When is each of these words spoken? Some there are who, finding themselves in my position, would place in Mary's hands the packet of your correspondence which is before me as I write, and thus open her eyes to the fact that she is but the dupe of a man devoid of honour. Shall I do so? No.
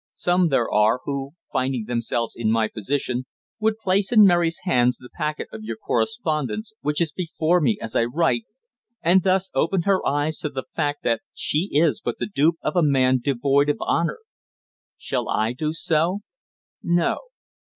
Some 0.15 0.47
there 0.49 0.67
are 0.67 1.01
who, 1.05 1.33
finding 1.53 1.85
themselves 1.85 2.33
in 2.35 2.49
my 2.49 2.67
position, 2.67 3.27
would 3.59 3.77
place 3.77 4.11
in 4.11 4.25
Mary's 4.25 4.61
hands 4.63 4.97
the 4.97 5.11
packet 5.13 5.47
of 5.51 5.61
your 5.63 5.75
correspondence 5.77 6.73
which 6.81 6.99
is 7.01 7.11
before 7.11 7.61
me 7.61 7.77
as 7.79 7.95
I 7.95 8.05
write, 8.05 8.45
and 9.03 9.21
thus 9.21 9.51
open 9.53 9.83
her 9.83 10.03
eyes 10.03 10.39
to 10.39 10.49
the 10.49 10.65
fact 10.75 11.03
that 11.03 11.21
she 11.35 11.69
is 11.71 12.01
but 12.03 12.17
the 12.17 12.25
dupe 12.25 12.55
of 12.63 12.75
a 12.75 12.81
man 12.81 13.19
devoid 13.23 13.69
of 13.69 13.77
honour. 13.79 14.21
Shall 14.97 15.29
I 15.29 15.53
do 15.53 15.71
so? 15.71 16.21
No. 16.81 17.19